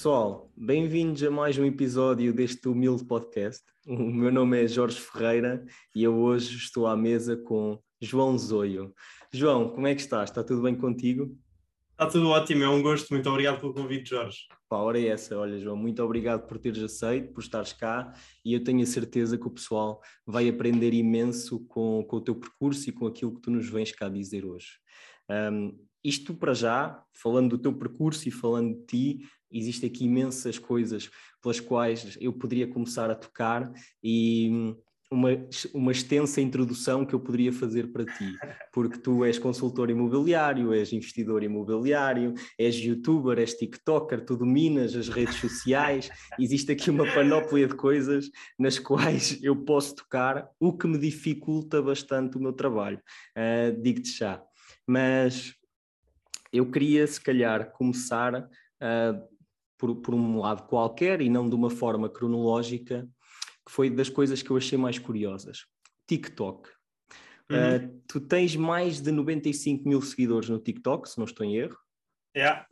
[0.00, 3.62] Pessoal, bem-vindos a mais um episódio deste humilde podcast.
[3.86, 5.62] O meu nome é Jorge Ferreira
[5.94, 8.94] e eu hoje estou à mesa com João Zoio.
[9.30, 10.30] João, como é que estás?
[10.30, 11.36] Está tudo bem contigo?
[11.90, 13.10] Está tudo ótimo, é um gosto.
[13.10, 14.38] Muito obrigado pelo convite, Jorge.
[14.70, 15.38] Pá, hora é essa.
[15.38, 18.10] Olha, João, muito obrigado por teres aceito, por estares cá
[18.42, 22.36] e eu tenho a certeza que o pessoal vai aprender imenso com, com o teu
[22.36, 24.78] percurso e com aquilo que tu nos vens cá dizer hoje.
[25.28, 30.58] Um, isto para já, falando do teu percurso e falando de ti, existem aqui imensas
[30.58, 31.10] coisas
[31.42, 34.76] pelas quais eu poderia começar a tocar e hum,
[35.12, 35.30] uma,
[35.74, 38.32] uma extensa introdução que eu poderia fazer para ti,
[38.72, 45.08] porque tu és consultor imobiliário, és investidor imobiliário, és youtuber, és tiktoker, tu dominas as
[45.08, 50.86] redes sociais, existe aqui uma panóplia de coisas nas quais eu posso tocar, o que
[50.86, 53.00] me dificulta bastante o meu trabalho,
[53.36, 54.40] uh, digo-te já.
[54.86, 55.59] Mas
[56.52, 59.28] eu queria, se calhar, começar uh,
[59.78, 63.08] por, por um lado qualquer e não de uma forma cronológica,
[63.66, 65.66] que foi das coisas que eu achei mais curiosas.
[66.06, 66.68] TikTok.
[67.50, 67.56] Uhum.
[67.56, 71.78] Uh, tu tens mais de 95 mil seguidores no TikTok, se não estou em erro.
[72.34, 72.40] É.
[72.40, 72.66] Yeah.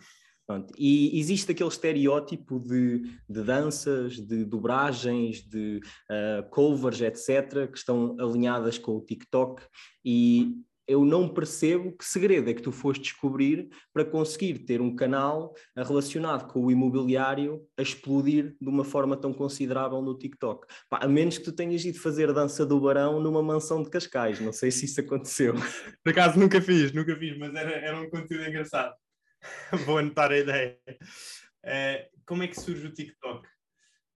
[0.49, 0.73] Pronto.
[0.79, 5.79] E existe aquele estereótipo de, de danças, de dobragens, de
[6.11, 9.63] uh, covers, etc., que estão alinhadas com o TikTok,
[10.03, 10.57] e
[10.89, 15.55] eu não percebo que segredo é que tu foste descobrir para conseguir ter um canal
[15.77, 20.67] relacionado com o imobiliário a explodir de uma forma tão considerável no TikTok.
[20.89, 24.41] Pá, a menos que tu tenhas ido fazer dança do barão numa mansão de Cascais,
[24.41, 25.55] não sei se isso aconteceu.
[26.03, 28.95] Por acaso nunca fiz, nunca fiz, mas era, era um conteúdo engraçado.
[29.85, 30.79] Vou anotar a ideia.
[30.89, 33.47] Uh, como é que surge o TikTok?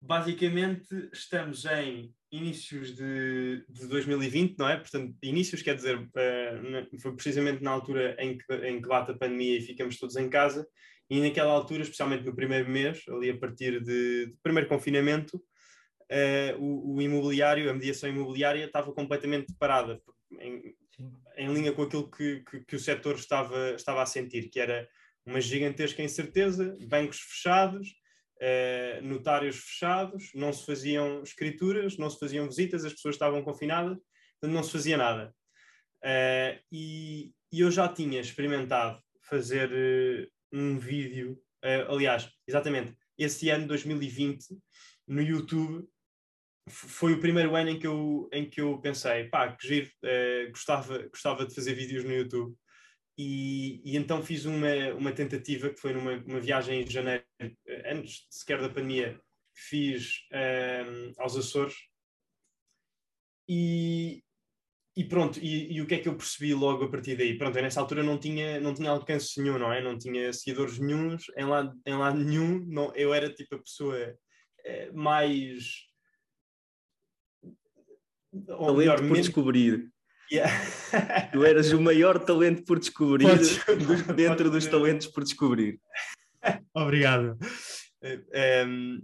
[0.00, 4.76] Basicamente, estamos em inícios de, de 2020, não é?
[4.76, 9.16] Portanto, inícios quer dizer, uh, foi precisamente na altura em que, em que bate a
[9.16, 10.66] pandemia e ficamos todos em casa,
[11.08, 16.58] e naquela altura, especialmente no primeiro mês, ali a partir de, do primeiro confinamento, uh,
[16.58, 20.00] o, o, imobiliário, a mediação imobiliária estava completamente parada,
[20.38, 20.74] em,
[21.36, 24.88] em linha com aquilo que, que, que o setor estava, estava a sentir, que era
[25.26, 27.88] uma gigantesca incerteza, bancos fechados,
[28.40, 33.98] uh, notários fechados, não se faziam escrituras, não se faziam visitas, as pessoas estavam confinadas,
[34.42, 35.34] não se fazia nada.
[36.02, 41.40] Uh, e, e, eu já tinha experimentado fazer uh, um vídeo,
[41.88, 44.46] aliás, exatamente, esse ano 2020,
[45.06, 45.86] no YouTube,
[46.68, 49.90] foi o primeiro ano em que eu, em que eu pensei, pá, que giro,
[50.50, 52.56] gostava, gostava de fazer vídeos no YouTube.
[53.18, 57.24] E, e, então fiz uma, uma tentativa que foi numa uma viagem em janeiro,
[57.86, 59.20] antes sequer da pandemia,
[59.54, 61.74] fiz um, ehm, aos Açores.
[63.48, 64.22] E,
[64.96, 67.36] e pronto, e, e, o que é que eu percebi logo a partir daí?
[67.36, 69.82] Pronto, eu nessa altura não tinha, não tinha alcance nenhum, não é?
[69.82, 74.16] Não tinha seguidores nenhums, em lado, em lado nenhum, não, eu era tipo a pessoa
[74.64, 75.86] eh, mais.
[78.48, 79.90] Ou melhor, por menos, descobrir.
[80.32, 80.52] Yeah.
[81.32, 83.26] tu eras o maior talento por descobrir
[84.14, 85.80] dentro dos talentos por descobrir.
[86.72, 87.36] Obrigado.
[88.66, 89.02] Um,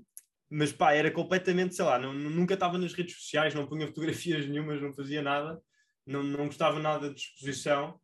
[0.48, 4.46] mas pá, era completamente, sei lá, não, nunca estava nas redes sociais, não punha fotografias
[4.46, 5.60] nenhumas, não fazia nada,
[6.06, 8.00] não, não gostava nada de exposição,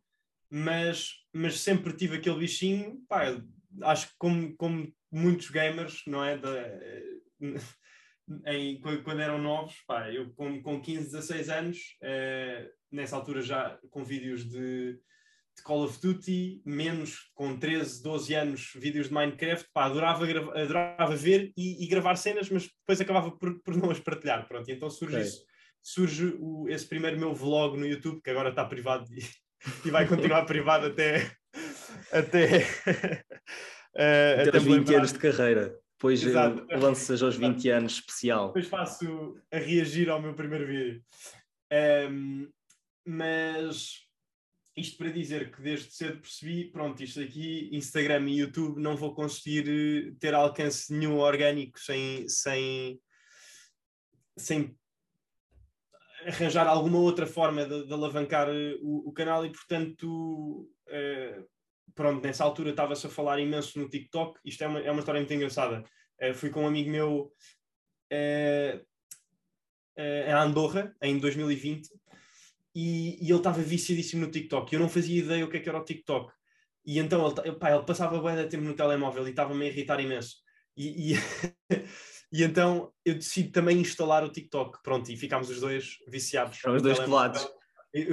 [0.49, 3.41] mas, mas sempre tive aquele bichinho, pá,
[3.83, 6.37] acho que como, como muitos gamers, não é?
[8.45, 13.77] em, quando eram novos, pá, eu com, com 15, 16 anos, eh, nessa altura já
[13.89, 19.67] com vídeos de, de, Call of Duty, menos com 13, 12 anos, vídeos de Minecraft,
[19.73, 23.99] pá, adorava, adorava ver e, e, gravar cenas, mas depois acabava por, por não as
[23.99, 25.27] partilhar, pronto, então surge okay.
[25.27, 25.43] isso,
[25.81, 29.23] surge o, esse primeiro meu vlog no YouTube, que agora está privado e,
[29.85, 31.31] e vai continuar privado até...
[32.11, 38.47] até uh, até, até 20 anos de carreira depois eh, lanças aos 20 anos especial.
[38.47, 41.01] Depois faço a reagir ao meu primeiro vídeo.
[41.71, 42.49] Um,
[43.05, 44.03] mas
[44.75, 49.13] isto para dizer que desde cedo percebi, pronto, isto aqui, Instagram e YouTube, não vou
[49.13, 52.99] conseguir eh, ter alcance nenhum orgânico sem, sem,
[54.35, 54.75] sem
[56.25, 61.47] arranjar alguma outra forma de, de alavancar eh, o, o, canal e, portanto, uh,
[61.93, 64.39] pronto, nessa altura estava-se a falar imenso no TikTok.
[64.43, 65.83] Isto é uma, é uma história muito engraçada.
[66.35, 67.33] Fui com um amigo meu
[68.11, 68.85] uh,
[70.35, 71.89] Andorra, em 2020,
[72.75, 74.73] e, e ele estava viciadíssimo no TikTok.
[74.73, 76.33] Eu não fazia ideia o que, é que era o TikTok.
[76.85, 79.99] E então ele, pá, ele passava bem de tempo no telemóvel e estava-me a irritar
[79.99, 80.37] imenso.
[80.75, 81.15] E, e,
[82.33, 84.81] e, então eu decidi também instalar o TikTok.
[84.83, 86.59] Pronto, e ficámos os dois viciados.
[86.65, 87.47] Os dois colados.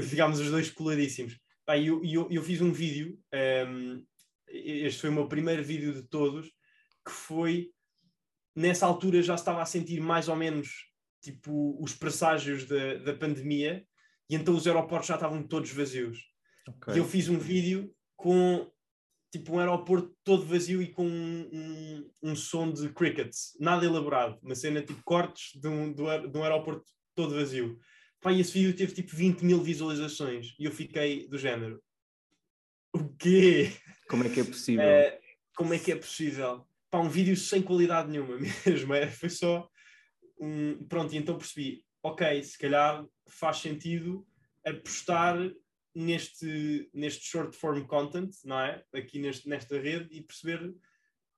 [0.03, 1.39] Ficámos os dois coladíssimos.
[1.65, 4.03] Pá, eu, eu, eu fiz um vídeo, um, ehm,
[4.49, 6.49] este foi o meu primeiro vídeo de todos,
[7.05, 7.71] que foi
[8.55, 10.69] nessa altura já estava a sentir mais ou menos
[11.23, 13.87] tipo os presságios da, da pandemia
[14.31, 16.25] e então os aeroportos já estavam todos vazios.
[16.69, 16.95] Okay.
[16.95, 18.71] E eu fiz um vídeo com
[19.33, 24.39] tipo um aeroporto todo vazio e com um, um, um, som de crickets, nada elaborado,
[24.43, 26.85] uma cena tipo cortes de um, de um aeroporto
[27.15, 27.79] todo vazio.
[28.21, 31.83] Pá, e esse vídeo teve tipo 20 mil visualizações e eu fiquei do género.
[32.93, 33.73] O quê?
[34.09, 34.83] Como é que é possível?
[34.83, 35.21] É,
[35.57, 36.67] como é que é possível?
[36.91, 38.37] Pá, um vídeo sem qualidade nenhuma
[38.67, 38.95] mesmo.
[38.95, 39.69] É, foi só
[40.41, 40.85] um.
[40.87, 44.27] Pronto, e então percebi, ok, se calhar faz sentido
[44.65, 45.37] apostar
[45.95, 48.85] neste, neste short form content, não é?
[48.95, 50.75] Aqui neste, nesta rede e perceber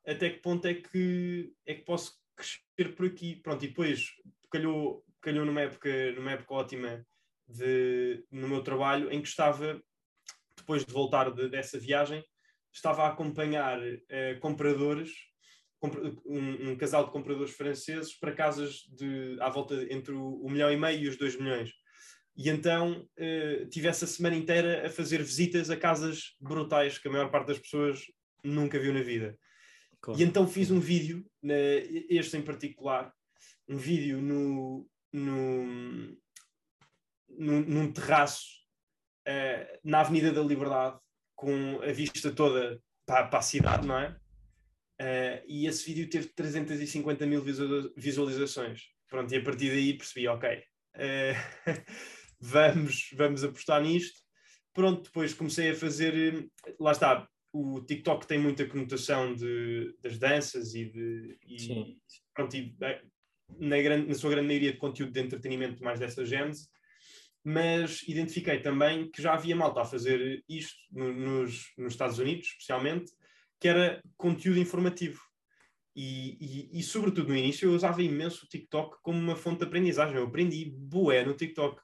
[0.07, 3.37] até que ponto é que, é que posso crescer por aqui.
[3.37, 4.13] Pronto, e depois
[4.51, 7.07] calhou, calhou numa, época, numa época ótima
[7.49, 9.83] de, no meu trabalho em que estava,
[10.57, 12.25] depois de voltar de, dessa viagem,
[12.73, 15.11] estava a acompanhar uh, compradores,
[15.83, 20.71] um, um, casal de compradores franceses para casas de, à volta entre o, o milhão
[20.71, 21.73] e meio e os dois milhões.
[22.37, 27.11] E então uh, tive essa semana inteira a fazer visitas a casas brutais que a
[27.11, 28.01] maior parte das pessoas
[28.45, 29.37] nunca viu na vida.
[30.01, 30.21] Claro.
[30.21, 31.25] E então fiz um vídeo,
[32.09, 33.13] este em particular,
[33.69, 35.65] um vídeo no, no,
[37.29, 38.47] no num terraço
[39.29, 40.99] uh, na Avenida da Liberdade,
[41.37, 44.17] com a vista toda para, para a cidade, não é?
[45.03, 47.43] Uh, e esse vídeo teve 350 mil
[47.97, 48.83] visualizações.
[49.09, 50.49] Pronto, e a partir daí percebi, ok,
[50.95, 51.63] uh,
[52.39, 54.21] vamos, vamos apostar nisto.
[54.73, 60.73] Pronto, depois comecei a fazer, lá está, o TikTok tem muita conotação de, das danças
[60.75, 61.37] e de.
[61.47, 61.99] E,
[62.33, 63.03] pronto, e, eh,
[63.59, 66.69] na, grande, na sua grande maioria de conteúdo de entretenimento mais dessa gênese,
[67.45, 72.47] mas identifiquei também que já havia malta a fazer isto no, nos, nos Estados Unidos,
[72.47, 73.13] especialmente,
[73.63, 75.21] que era conteúdo informativo.
[75.95, 76.37] E,
[76.73, 80.17] e, e, sobretudo no início, eu usava imenso o TikTok como uma fonte de aprendizagem.
[80.17, 81.81] Eu aprendi bué no TikTok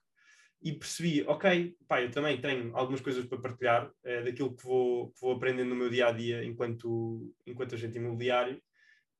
[0.60, 5.12] e percebi, ok, pá, eu também tenho algumas coisas para partilhar é, daquilo que vou,
[5.12, 8.60] que vou aprendendo no meu dia a dia enquanto, enquanto agente imobiliário.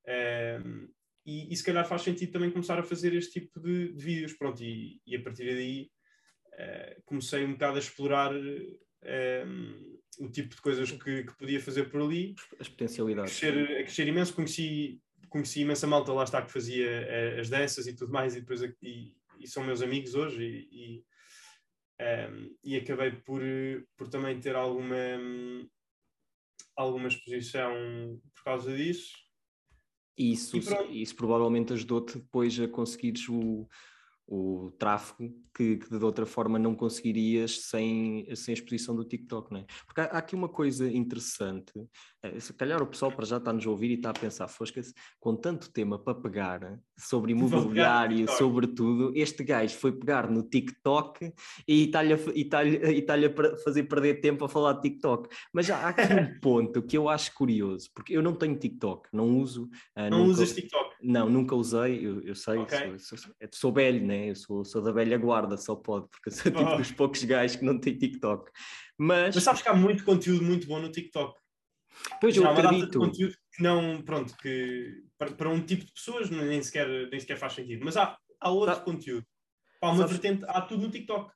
[0.05, 0.61] É,
[1.25, 4.33] e, e, se calhar faz sentido também começar a fazer este tipo de, de vídeos.
[4.33, 5.89] Pronto, e, e, a partir daí
[6.55, 8.33] é, comecei um bocado a explorar
[10.19, 12.35] o tipo de coisas que, que, podia fazer por ali.
[12.59, 13.37] As potencialidades.
[13.37, 14.35] A crescer, a crescer imenso.
[14.35, 18.63] Conheci, conheci imensa malta lá está que fazia as danças e tudo mais, e depois
[18.63, 20.69] e, e são meus amigos hoje.
[20.71, 21.05] E,
[22.01, 23.43] um, e acabei por,
[23.97, 24.97] por também ter alguma,
[26.77, 29.13] alguma exposição por causa disso.
[30.17, 30.57] Isso,
[30.91, 33.69] isso provavelmente ajudou-te depois a conseguires o,
[34.29, 39.51] o tráfego que, que, de outra forma não conseguirias sem, sem a exposição do TikTok,
[39.51, 39.67] não é?
[39.87, 41.73] Porque há, há aqui uma coisa interessante,
[42.23, 44.93] é, se calhar o pessoal para já está-nos a ouvir e está a pensar, fosca-se,
[45.19, 51.33] com tanto tema para pegar sobre imobiliário, sobre tudo, este gajo foi pegar no TikTok
[51.67, 55.35] e está-lhe a, está está a fazer perder tempo a falar de TikTok.
[55.53, 59.39] Mas há aqui um ponto que eu acho curioso, porque eu não tenho TikTok, não
[59.39, 59.65] uso.
[59.97, 60.88] Uh, não nunca, usas TikTok?
[61.01, 62.99] Não, nunca usei, eu, eu sei, okay.
[62.99, 64.31] sou, sou, sou velho, né?
[64.31, 66.77] Eu sou, sou da velha guarda, só pode, porque eu sou tipo oh.
[66.77, 68.51] dos poucos gajos que não têm TikTok.
[68.99, 69.35] Mas...
[69.35, 71.39] Mas sabes que há muito conteúdo muito bom no TikTok.
[72.21, 72.99] Pois eu acredito.
[72.99, 77.37] conteúdo que não, pronto, que para, para, um tipo de pessoas nem sequer, nem sequer
[77.37, 77.85] faz sentido.
[77.85, 79.27] Mas há, há outro conteúdo.
[79.81, 81.33] Há uma vertente, há tudo no TikTok.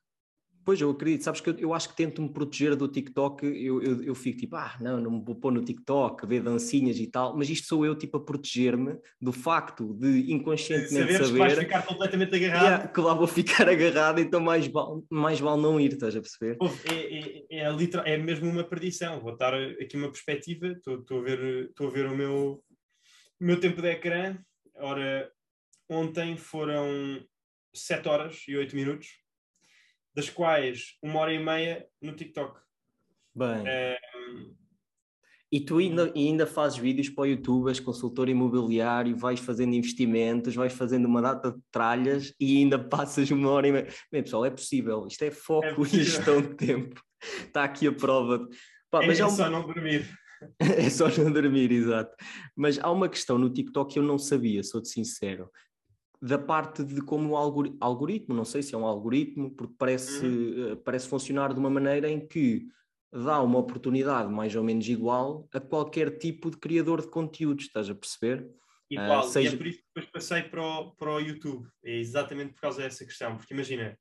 [0.65, 1.23] Pois, eu acredito.
[1.23, 3.45] Sabes que eu, eu acho que tento-me proteger do TikTok.
[3.45, 6.97] Eu, eu, eu, fico tipo, ah, não, não me vou pôr no TikTok, ver dancinhas
[6.97, 7.35] e tal.
[7.35, 11.31] Mas isto sou eu, tipo, a proteger-me do facto de inconscientemente Saberes saber...
[11.31, 12.63] que vais ficar completamente agarrado.
[12.63, 16.21] Yeah, que lá vou ficar agarrado, então mais vale, mais vale não ir, estás a
[16.21, 16.57] perceber?
[16.91, 19.19] É, é, é, literal, é mesmo uma perdição.
[19.19, 20.67] Vou dar aqui uma perspectiva.
[20.67, 22.63] Estou a ver, estou a ver o meu,
[23.39, 24.37] o meu tempo de ecrã.
[24.75, 25.29] Ora,
[25.89, 26.87] ontem foram
[27.73, 29.22] 7 horas e 8 minutos
[30.15, 32.59] das quais uma hora e meia no TikTok.
[33.35, 33.63] Bem.
[33.65, 33.97] É...
[35.51, 40.55] E tu ainda, ainda fazes vídeos para o YouTube, és consultor imobiliário, vais fazendo investimentos,
[40.55, 43.87] vais fazendo uma data de tralhas e ainda passas uma hora e meia.
[44.11, 45.05] Bem, pessoal, é possível.
[45.05, 46.99] Isto é foco é e gestão de tempo.
[47.45, 48.47] Está aqui a prova.
[48.89, 50.09] Pá, é, mas é só não dormir.
[50.59, 52.15] é só não dormir, exato.
[52.55, 55.49] Mas há uma questão no TikTok que eu não sabia, sou-te sincero,
[56.23, 57.37] da parte de como o
[57.81, 60.75] algoritmo, não sei se é um algoritmo, porque parece, uhum.
[60.77, 62.65] parece funcionar de uma maneira em que
[63.11, 67.89] dá uma oportunidade mais ou menos igual a qualquer tipo de criador de conteúdos, estás
[67.89, 68.49] a perceber?
[68.89, 69.49] Igual, uh, seja...
[69.49, 72.61] e é por isso que depois passei para o, para o YouTube, é exatamente por
[72.61, 73.99] causa dessa questão, porque imagina,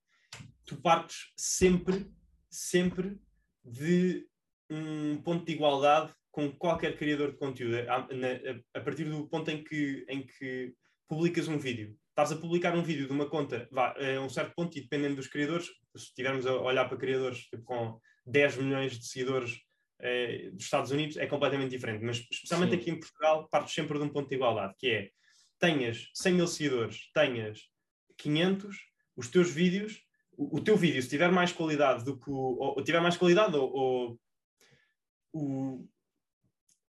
[0.64, 2.08] tu partes sempre,
[2.48, 3.20] sempre
[3.64, 4.28] de
[4.70, 9.50] um ponto de igualdade com qualquer criador de conteúdo, a, a, a, partir do ponto
[9.50, 10.72] em que, em que
[11.08, 11.98] publicas um vídeo.
[12.12, 15.16] Estás a publicar um vídeo de uma conta vá, a um certo ponto, e dependendo
[15.16, 15.66] dos criadores,
[15.96, 19.62] se estivermos a olhar para criadores tipo, com 10 milhões de seguidores
[19.98, 22.04] eh, dos Estados Unidos, é completamente diferente.
[22.04, 22.76] Mas, especialmente Sim.
[22.76, 25.10] aqui em Portugal, partes sempre de um ponto de igualdade, que é
[25.58, 27.62] tenhas 100 mil seguidores, tenhas
[28.18, 28.76] 500,
[29.16, 30.02] os teus vídeos,
[30.36, 33.16] o, o teu vídeo, se tiver mais qualidade do que o, ou, ou tiver mais
[33.16, 34.20] qualidade, ou, ou
[35.32, 35.88] o,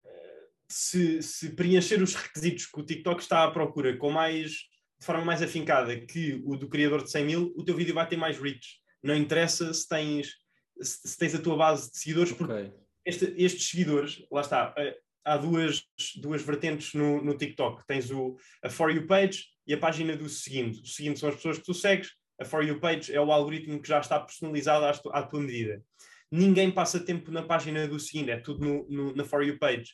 [0.05, 4.69] eh, se, se, preencher os requisitos que o TikTok está à procura com mais,
[4.99, 8.09] de forma mais afincada que o do criador de 100 mil, o teu vídeo vai
[8.09, 8.81] ter mais reach.
[9.03, 10.35] Não interessa se tens,
[10.81, 12.47] se, se tens a tua base de seguidores, okay.
[12.47, 12.73] porque
[13.05, 15.83] este, estes seguidores, lá está, eh, há duas,
[16.17, 17.87] duas vertentes no, no TikTok.
[17.87, 20.81] Tens o, a For You page e a página do seguinte.
[20.83, 22.11] O seguinte são as pessoas que tu segues,
[22.41, 25.83] a For You page é o algoritmo que já está personalizado à, à tua medida.
[26.31, 29.93] Ninguém passa tempo na página do seguinte, é tudo no, no, na For You page.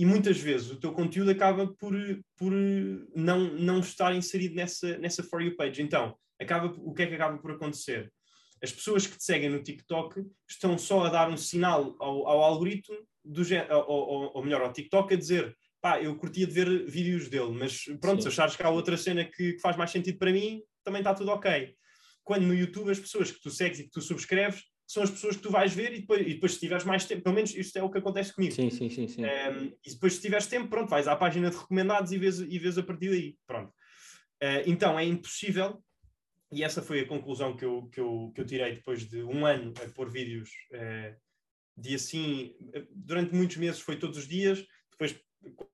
[0.00, 1.92] E muitas vezes o teu conteúdo acaba por,
[2.34, 2.50] por
[3.14, 5.82] não, não estar inserido nessa, nessa For You page.
[5.82, 8.10] Então, acaba, o que é que acaba por acontecer?
[8.62, 12.42] As pessoas que te seguem no TikTok estão só a dar um sinal ao, ao
[12.42, 13.42] algoritmo, do,
[13.86, 17.52] ou, ou, ou melhor, ao TikTok, a dizer pá, eu curtia de ver vídeos dele,
[17.52, 18.22] mas pronto, Sim.
[18.22, 21.12] se achares que há outra cena que, que faz mais sentido para mim, também está
[21.12, 21.74] tudo ok.
[22.24, 25.36] Quando no YouTube as pessoas que tu segues e que tu subscreves são as pessoas
[25.36, 27.76] que tu vais ver e depois, e depois se tiveres mais tempo, pelo menos isto
[27.76, 28.54] é o que acontece comigo.
[28.54, 29.06] Sim, sim, sim.
[29.06, 29.22] sim.
[29.24, 32.58] Um, e depois se tiveres tempo, pronto, vais à página de recomendados e vês, e
[32.58, 33.36] vês a partir daí.
[33.46, 33.70] Pronto.
[34.42, 35.80] Uh, então é impossível
[36.52, 39.46] e essa foi a conclusão que eu, que eu, que eu tirei depois de um
[39.46, 41.14] ano a pôr vídeos eh,
[41.76, 42.56] de assim,
[42.90, 45.16] durante muitos meses foi todos os dias, depois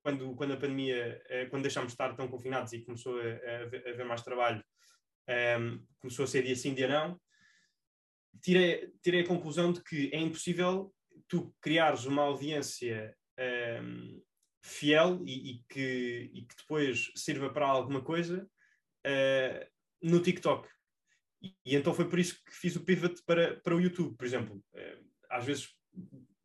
[0.03, 3.63] quando, quando a pandemia, eh, quando deixámos de estar tão confinados e começou a, a,
[3.63, 4.63] haver mais trabalho,
[5.27, 5.57] eh,
[5.99, 7.19] começou a ser dia sim, dia não,
[8.43, 10.93] tirei, tirei a conclusão de que é impossível
[11.29, 13.17] tu criares uma audiência
[13.83, 14.23] um,
[14.63, 18.49] fiel e, e, que, e que depois sirva para alguma coisa
[19.07, 19.67] uh,
[20.03, 20.69] no TikTok.
[21.43, 24.25] E, e, então foi por isso que fiz o pivot para, para o YouTube, por
[24.25, 24.57] exemplo.
[24.75, 25.69] Uh, às vezes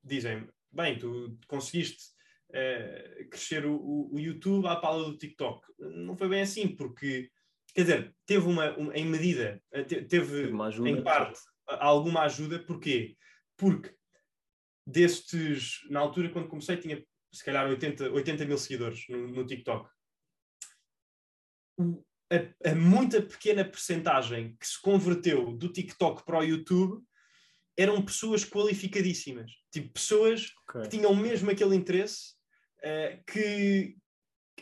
[0.03, 2.03] dizem, bem, tu conseguiste
[2.49, 5.65] uh, crescer o, o, YouTube à pala do TikTok.
[5.79, 7.29] Não foi bem assim, porque,
[7.73, 11.39] quer dizer, teve uma, uma em medida, eh, teve em parte
[11.79, 13.15] alguma ajuda, porquê?
[13.57, 13.93] Porque
[14.85, 19.89] destes, na altura quando comecei, tinha se calhar 80, 80 mil seguidores no, no TikTok.
[21.79, 27.03] A, a, muita pequena percentagem que se converteu do TikTok para o YouTube
[27.77, 30.81] eram pessoas qualificadíssimas, tipo pessoas okay.
[30.83, 32.35] que tinham mesmo aquele interesse,
[32.79, 33.95] uh, que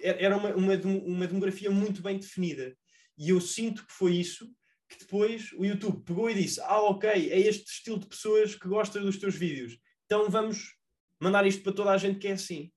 [0.02, 2.78] era uma, uma, uma demografia muito bem definida.
[3.18, 4.50] E eu sinto que foi isso
[4.90, 8.68] que depois o YouTube pegou e disse: Ah, ok, é este estilo de pessoas que
[8.68, 10.76] gostam dos teus vídeos, então vamos
[11.20, 12.72] mandar isto para toda a gente que é assim.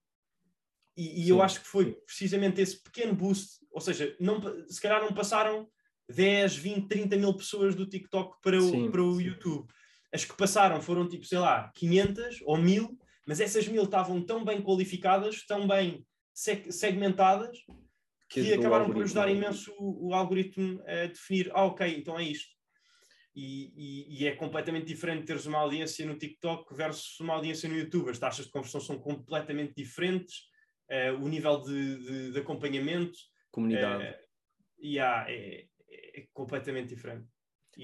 [0.97, 5.01] E, e eu acho que foi precisamente esse pequeno boost, ou seja, não, se calhar
[5.01, 5.67] não passaram
[6.11, 9.67] 10, 20, 30 mil pessoas do TikTok para o, sim, para o YouTube.
[10.13, 14.45] As que passaram foram tipo, sei lá, 500 ou 1000, mas essas mil estavam tão
[14.45, 16.05] bem qualificadas, tão bem
[16.35, 17.59] segmentadas,
[18.33, 22.25] que, que acabaram por ajudar imenso o, o, algoritmo a definir, ah, ok, então é
[22.25, 22.51] isto.
[23.35, 27.77] E, e, e, é completamente diferente teres uma audiência no TikTok versus uma audiência no
[27.77, 28.11] YouTube.
[28.11, 30.37] As taxas de conversão são completamente diferentes,
[30.91, 33.19] uh, o nível de, de, de acompanhamento.
[33.51, 34.05] Comunidade.
[34.05, 37.27] Uh, yeah, é, é completamente diferente.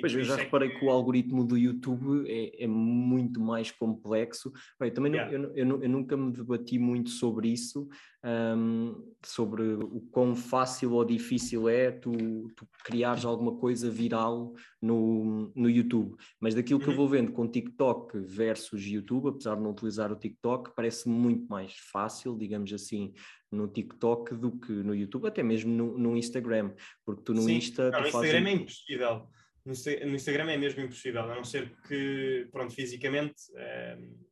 [0.00, 0.78] Pois, eu já é reparei que...
[0.78, 0.84] que...
[0.84, 4.52] o algoritmo do YouTube é, é muito mais complexo.
[4.78, 5.38] Bem, também yeah.
[5.38, 7.88] não, eu, eu, eu, nunca me debati muito sobre isso,
[8.22, 12.12] um, sobre o quão fácil ou difícil é tu,
[12.54, 16.16] tu criares alguma coisa viral no, no YouTube.
[16.38, 16.92] Mas daquilo que uhum.
[16.92, 21.46] eu vou vendo com TikTok versus YouTube, apesar de não utilizar o TikTok, parece muito
[21.48, 23.14] mais fácil, digamos assim,
[23.50, 26.74] no TikTok do que no YouTube, até mesmo no, no Instagram,
[27.06, 27.56] porque tu no Sim.
[27.56, 27.90] Insta...
[27.90, 29.28] Não, no Instagram é impossível
[29.68, 34.26] no, Instagram é mesmo impossível, a não ser que, pronto, fisicamente uh,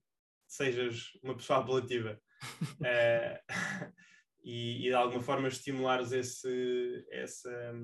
[0.46, 2.20] sejas uma pessoa apelativa.
[2.80, 3.36] uh,
[4.42, 7.74] e, e, de alguma forma estimulares esse, essa,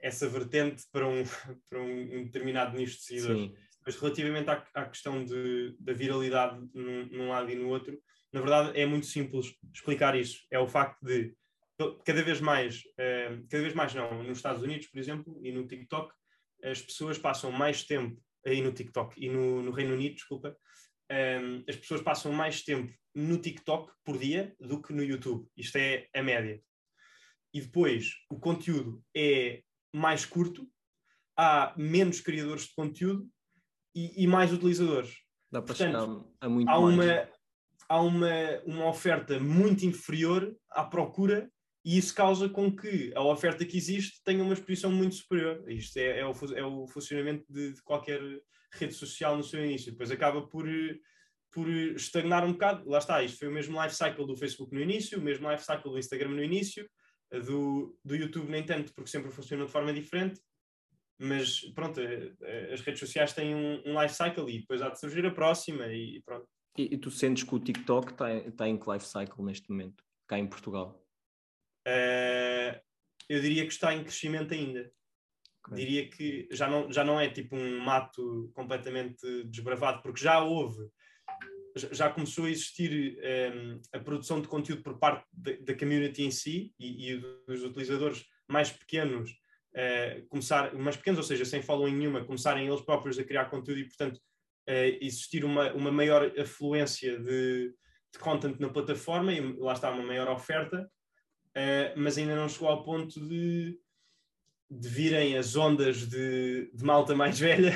[0.00, 1.24] essa vertente para um,
[1.68, 3.42] para um, determinado nicho de seguidores.
[3.42, 3.56] Sim.
[3.86, 7.98] Mas relativamente à, à questão de, da viralidade num, num lado e no outro,
[8.32, 10.46] na verdade é muito simples explicar isso.
[10.50, 11.34] É o facto de
[12.04, 15.66] cada vez mais, uh, cada vez mais não, nos Estados Unidos, por exemplo, e no
[15.66, 16.12] TikTok,
[16.62, 20.56] as pessoas passam mais tempo, aí no TikTok e no, no Reino Unido, desculpa,
[21.10, 25.46] ehm, as pessoas passam mais tempo no TikTok por dia do que no YouTube.
[25.56, 26.60] Isto é a média.
[27.52, 29.62] E depois, o conteúdo é
[29.94, 30.68] mais curto,
[31.36, 33.28] há menos criadores de conteúdo
[33.94, 35.14] e, e mais utilizadores.
[35.52, 36.94] Dá para Portanto, chegar a muito há mais.
[36.94, 37.28] Uma,
[37.88, 41.50] há uma, uma oferta muito inferior à procura
[41.84, 45.62] e isso causa com que a oferta que existe tenha uma exposição muito superior.
[45.70, 48.20] Isto é, é, o, é o, funcionamento de, de, qualquer
[48.72, 49.92] rede social no seu início.
[49.92, 50.66] Depois acaba por,
[51.52, 52.88] por estagnar um bocado.
[52.88, 55.62] Lá está, isto foi o mesmo life cycle do Facebook no início, o mesmo life
[55.62, 56.88] cycle do Instagram no início,
[57.30, 60.40] do, do YouTube nem tanto, porque sempre funcionou de forma diferente.
[61.18, 64.88] Mas pronto, eh, eh, as redes sociais têm um, um life cycle e depois há
[64.88, 66.48] de surgir a próxima e pronto.
[66.76, 70.02] E, e tu sentes que o TikTok está tá em que life cycle neste momento,
[70.26, 71.03] cá em Portugal?
[71.86, 72.80] Uh,
[73.28, 74.90] eu diria que está em crescimento ainda.
[75.66, 75.84] Okay.
[75.84, 80.86] Diria que já não, já não é tipo um mato completamente desbravado, porque já houve,
[81.90, 86.30] já começou a existir um, ehm, a produção de conteúdo por parte da, community em
[86.30, 91.96] si e, e, dos utilizadores mais pequenos, uh, começar, mais pequenos, ou seja, sem following
[91.96, 94.18] nenhuma, começarem eles próprios a criar conteúdo e, portanto,
[94.68, 97.74] uh, existir uma, uma maior afluência de,
[98.12, 100.86] de content na plataforma e lá está uma maior oferta
[101.56, 103.78] uh, mas ainda não chegou ao ponto de,
[104.70, 107.74] de virem as ondas de, de malta mais velha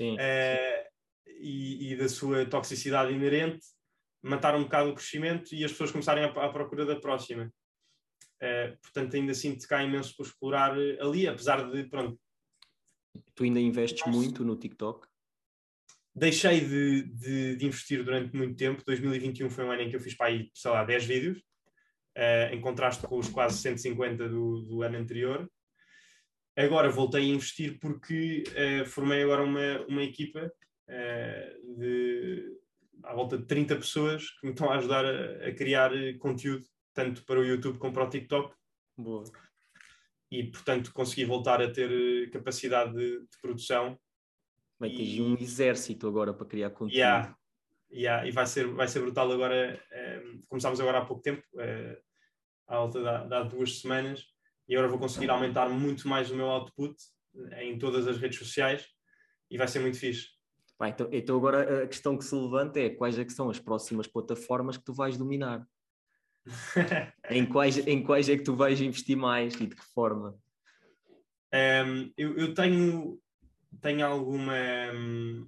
[0.00, 0.90] uh,
[1.26, 3.64] e, e, da sua toxicidade inerente
[4.22, 7.52] matar um bocado o crescimento e as pessoas começarem à, à procura da próxima.
[8.42, 12.18] Uh, portanto, ainda sinto que há imenso por explorar ali, apesar de, pronto.
[13.34, 14.18] Tu ainda investes Nossa.
[14.18, 15.06] muito no TikTok?
[16.14, 18.82] Deixei de, de, de, investir durante muito tempo.
[18.84, 21.42] 2021 foi um ano em que eu fiz para aí, sei lá, 10 vídeos
[22.16, 25.50] uh, em contraste com os quase 150 do, do ano anterior.
[26.56, 30.52] Agora voltei a investir porque uh, formei agora uma, uma equipa
[30.88, 32.58] uh, de
[33.02, 37.24] à volta de 30 pessoas que me estão a ajudar a, a criar conteúdo, tanto
[37.24, 38.54] para o YouTube como para o TikTok.
[38.96, 39.24] Boa.
[40.30, 43.98] E, portanto, consegui voltar a ter capacidade de, de produção.
[44.78, 45.22] Vai ter e...
[45.22, 46.94] um exército agora para criar conteúdo.
[46.94, 47.34] Yeah.
[47.92, 49.80] Yeah, e vai ser, vai ser brutal agora.
[50.48, 51.42] começámos agora há pouco tempo,
[52.68, 54.24] à alta há duas semanas,
[54.68, 56.94] e agora vou conseguir aumentar muito mais o meu output
[57.58, 58.86] em todas as redes sociais
[59.50, 60.28] e vai ser muito fixe.
[60.78, 63.58] Bem, então, então, agora a questão que se levanta é quais é que são as
[63.58, 65.66] próximas plataformas que tu vais dominar?
[67.28, 70.38] em, quais, em quais é que tu vais investir mais e de que forma?
[71.52, 73.20] Um, eu, eu, tenho,
[73.82, 74.54] tenho alguma
[74.94, 75.46] um,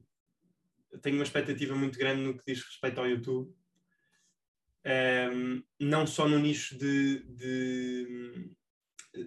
[1.00, 3.52] tenho uma expectativa muito grande no que diz respeito ao YouTube
[4.84, 8.50] um, ehm, não só no nicho de, de,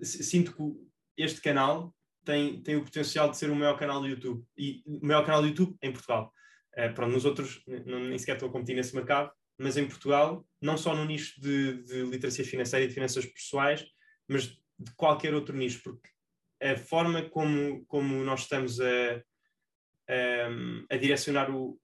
[0.04, 4.43] Sinto que este canal tem, tem o potencial de ser o maior canal do YouTube,
[4.58, 6.34] e o maior canal do YouTube em Portugal.
[6.75, 10.45] Uh, pronto, nos outros, não, nem sequer estou a competir nesse mercado, mas em Portugal,
[10.62, 13.86] não só no nicho de, de literacia financeira e de finanças pessoais,
[14.28, 16.10] mas de qualquer outro nicho, porque
[16.62, 19.23] a forma como, como nós estamos a,
[20.09, 21.79] a, a direcionar o,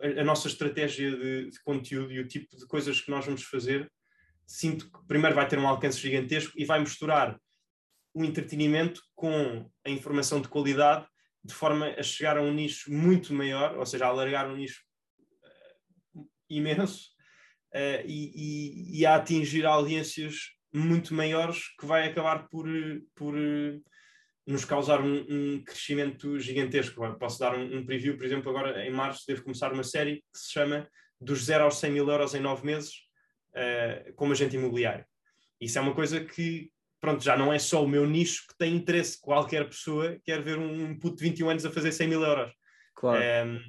[0.00, 3.90] a, nossa estratégia de, de, conteúdo e o tipo de coisas que nós vamos fazer,
[4.46, 7.38] sinto que primeiro vai ter um alcance gigantesco e vai misturar
[8.14, 11.06] o entretenimento com a informação de qualidade
[11.44, 14.82] de forma a chegar a um nicho muito maior, ou seja, a alargar um nicho
[16.14, 17.10] uh, imenso
[17.74, 22.66] uh, e, e, e, a atingir audiências muito maiores que vai acabar por,
[23.14, 23.84] por uh,
[24.46, 27.02] nos causar um, um, crescimento gigantesco.
[27.18, 30.38] Posso dar um, um, preview, por exemplo, agora em março devo começar uma série que
[30.38, 30.88] se chama
[31.20, 32.92] Dos 0 aos 100 mil euros em 9 meses
[33.52, 35.04] uh, como agente imobiliário.
[35.58, 38.76] Isso é uma coisa que, pronto, já não é só o meu nicho que tem
[38.76, 39.18] interesse.
[39.18, 42.52] Qualquer pessoa quer ver um puto de 21 anos a fazer 100 mil euros.
[42.94, 43.18] Claro.
[43.18, 43.60] Um, ehm,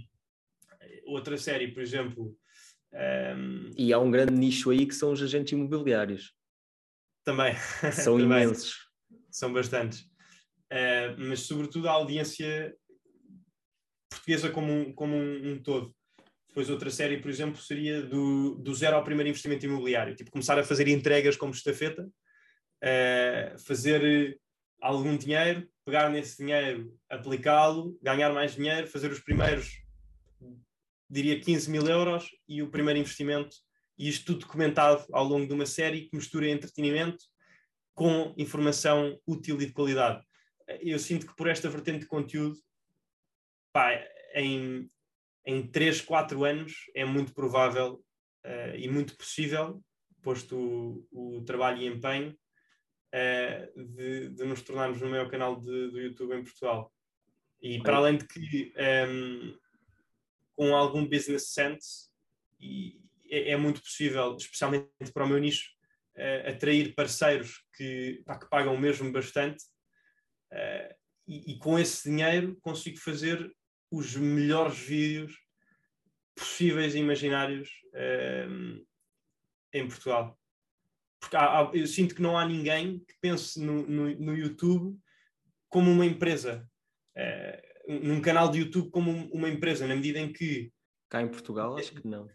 [1.06, 2.38] outra série, por exemplo.
[2.92, 6.34] Um, ehm, e há um grande nicho aí que são os agentes imobiliários.
[7.24, 7.56] Também.
[7.94, 8.44] São Também.
[8.44, 8.90] imensos.
[9.32, 10.06] São bastantes.
[10.72, 12.76] Uh, mas sobretudo a audiência
[14.10, 15.96] portuguesa como um, como um, um, todo.
[16.50, 20.16] Depois outra série, por exemplo, seria do, do zero ao primeiro investimento imobiliário.
[20.16, 24.38] Tipo, começar a fazer entregas como estafeta, uh, fazer
[24.82, 29.72] algum dinheiro, pegar nesse dinheiro, aplicá-lo, ganhar mais dinheiro, fazer os primeiros,
[31.10, 33.56] diria 15 mil euros e o primeiro investimento.
[33.98, 37.24] E isto tudo documentado ao longo de uma série que mistura entretenimento
[37.96, 40.28] com informação útil e de qualidade
[40.82, 42.58] eu sinto que por esta vertente de conteúdo,
[43.72, 43.92] pá,
[44.34, 44.90] em,
[45.46, 48.04] em 3, 4 anos é muito provável
[48.46, 49.82] uh, e muito possível,
[50.22, 50.58] posto
[51.12, 52.38] o, o trabalho e empenho,
[53.14, 56.94] uh, de, de, nos tornarmos no maior canal de, do YouTube em Portugal.
[57.62, 59.58] E para além de que um, ehm,
[60.56, 62.10] com algum business sense,
[63.30, 65.72] é, é, muito possível, especialmente para o meu nicho,
[66.16, 69.64] uh, atrair parceiros que, pá, que pagam mesmo bastante
[70.52, 70.96] Uh,
[71.28, 73.52] e, e, com esse dinheiro consigo fazer
[73.92, 75.36] os melhores vídeos
[76.36, 78.86] possíveis e imaginários uh,
[79.74, 80.40] em Portugal.
[81.20, 84.98] Porque há, há, eu sinto que não há ninguém que pense no, no, no YouTube
[85.68, 86.70] como uma empresa.
[87.18, 90.72] Uh, num canal de YouTube como uma empresa, na medida em que.
[91.10, 92.28] Cá em Portugal, acho que não.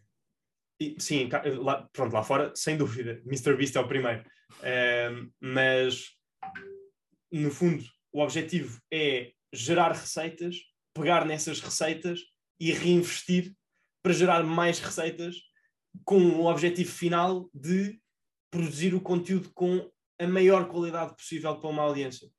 [0.98, 1.28] Sim,
[1.60, 3.22] lá, pronto, lá fora, sem dúvida.
[3.26, 3.54] Mr.
[3.54, 4.24] Beast é o primeiro.
[5.38, 6.16] Mas,
[7.30, 10.56] no fundo, o objetivo é gerar receitas,
[10.94, 12.20] pegar nessas receitas
[12.60, 13.54] e reinvestir
[14.02, 15.36] para gerar mais receitas
[16.04, 18.00] com o objetivo final de
[18.50, 22.30] produzir o conteúdo com a maior qualidade possível para uma audiência.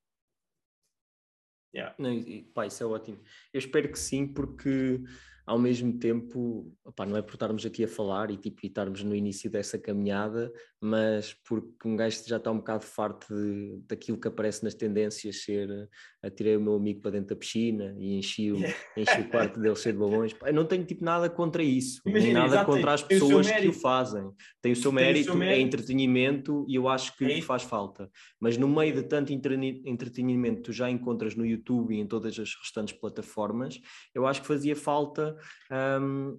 [1.75, 1.95] Yeah.
[1.97, 2.13] Não,
[2.53, 3.19] pá, isso é ótimo.
[3.51, 5.01] Eu espero que sim, porque
[5.45, 9.03] ao mesmo tempo, opa, não é por estarmos aqui a falar e, tipo, e estarmos
[9.03, 10.51] no início dessa caminhada,
[10.84, 15.43] mas porque um gajo já está um bocado farto de, daquilo que aparece nas tendências,
[15.43, 15.89] ser
[16.22, 19.76] atirei o meu amigo para dentro da piscina e enchi o, enchi o quarto dele
[19.78, 20.36] cheio de balões.
[20.46, 23.74] Eu não tenho tipo nada contra isso, Imagina, nem nada contra as pessoas que o
[23.74, 24.30] fazem.
[24.62, 27.63] Tem o seu mérito, o seu mérito, é entretenimento e eu acho que é faz
[27.63, 28.10] falta.
[28.38, 32.38] Mas no meio de tanto entretenimento que tu já encontras no YouTube e em todas
[32.38, 33.80] as restantes plataformas,
[34.13, 35.36] eu acho que fazia falta.
[35.72, 36.38] Um,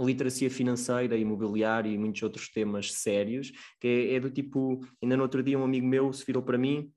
[0.00, 5.22] literacia financeira, imobiliária e muitos outros temas sérios, que é, é, do tipo, ainda no
[5.22, 6.90] outro dia um amigo meu se virou para mim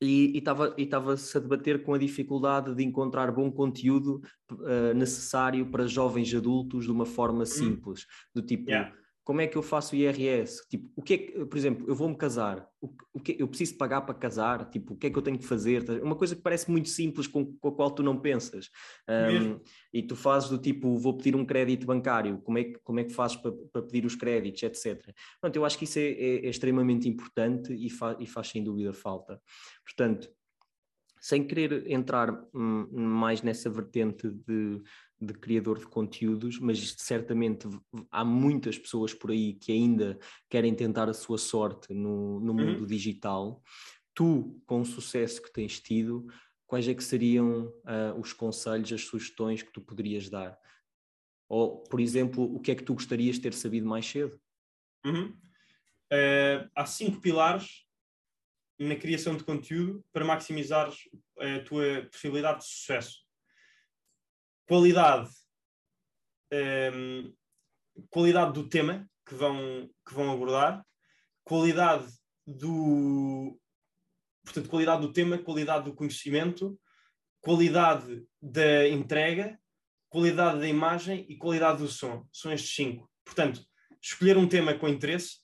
[0.00, 6.34] e estava-se a debater com a dificuldade de encontrar bom conteúdo uh, necessário para jovens
[6.34, 7.46] adultos de uma forma hum.
[7.46, 8.92] simples, do tipo, yeah
[9.24, 10.68] como é que eu faço o IRS?
[10.68, 13.76] Tipo, o que é que, por exemplo, eu vou-me casar, o, o que eu preciso
[13.78, 14.68] pagar para casar?
[14.68, 15.82] Tipo, o que é que eu tenho que fazer?
[16.02, 18.68] Uma coisa que parece muito simples com, com a qual tu não pensas.
[19.08, 19.58] Um,
[19.92, 23.04] e tu fazes do tipo, vou pedir um crédito bancário, como é que, como é
[23.04, 25.14] que fazes para, para pedir os créditos, etc.
[25.40, 28.62] Pronto, eu acho que isso é, é, é extremamente importante e, fa, e faz sem
[28.62, 29.40] dúvida falta.
[29.82, 30.28] Portanto,
[31.18, 34.82] sem querer entrar hum, mais nessa vertente de
[35.24, 37.68] de criador de conteúdos, mas certamente
[38.10, 42.66] há muitas pessoas por aí que ainda querem tentar a sua sorte no, no uhum.
[42.66, 42.86] mundo uhum.
[42.86, 43.62] digital.
[44.14, 46.26] Tu, com o sucesso que tens tido,
[46.66, 50.58] quais é que seriam uh, os conselhos, as sugestões que tu poderias dar?
[51.48, 54.38] Ou, por exemplo, o que é que tu gostarias de ter sabido mais cedo?
[55.04, 55.36] Uhum.
[56.12, 57.84] Uh, há cinco pilares
[58.78, 60.92] na criação de conteúdo para maximizar
[61.38, 63.23] a tua possibilidade de sucesso
[64.66, 65.30] qualidade,
[66.52, 67.34] um, ehm,
[68.10, 70.84] qualidade do tema que vão, que vão abordar,
[71.44, 72.06] qualidade
[72.46, 73.58] do
[74.44, 76.78] portanto, qualidade do tema, qualidade do conhecimento,
[77.40, 79.58] qualidade da entrega,
[80.10, 82.26] qualidade da imagem e qualidade do som.
[82.32, 83.10] São estes cinco.
[83.24, 83.64] Portanto,
[84.00, 85.38] escolher um tema com interesse,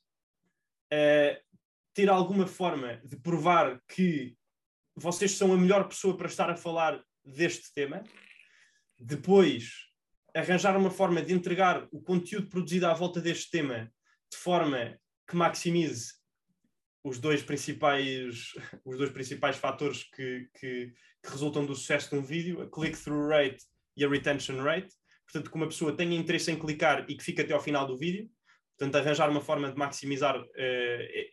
[0.92, 1.40] uh,
[1.94, 4.36] ter alguma forma de provar que
[4.94, 8.02] vocês são a melhor pessoa para estar a falar deste tema
[9.00, 9.88] depois
[10.34, 13.90] arranjar uma forma de entregar o conteúdo produzido à volta deste tema
[14.30, 16.12] de forma que maximize
[17.02, 18.52] os dois principais,
[18.84, 23.28] os dois principais fatores que, que, que resultam do sucesso de um vídeo, a click-through
[23.28, 23.64] rate
[23.96, 24.94] e a retention rate.
[25.24, 27.96] Portanto, que uma pessoa tenha interesse em clicar e que fique até ao final do
[27.96, 28.28] vídeo.
[28.76, 30.48] Portanto, arranjar uma forma de maximizar uh,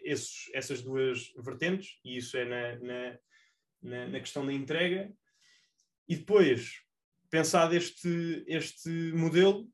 [0.03, 3.19] esses, essas duas vertentes, e isso é na, na,
[3.81, 5.11] na, na questão da entrega.
[6.07, 6.86] E depois,
[7.29, 9.67] pensado este, este modelo,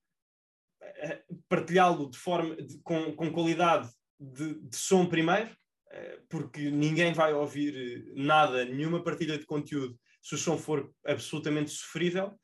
[0.81, 3.89] eh, partilhá-lo de forma de, com, com qualidade
[4.19, 5.55] de, de, som primeiro,
[5.91, 11.71] eh, porque ninguém vai ouvir nada, nenhuma partilha de conteúdo, se o som for absolutamente
[11.71, 12.37] sofrível.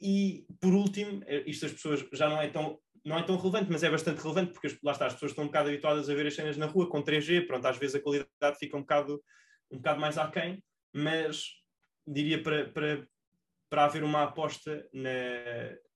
[0.00, 3.70] E por último, eh, isto as pessoas já não é tão não é tão relevante,
[3.70, 6.26] mas é bastante relevante porque lá está, as pessoas estão um bocado habituadas a ver
[6.26, 9.22] as cenas na rua com 3G, pronto, às vezes a qualidade fica um bocado,
[9.70, 10.62] um bocado mais aquém,
[10.94, 11.46] mas
[12.06, 13.06] diria para, para
[13.72, 15.10] para haver uma aposta na,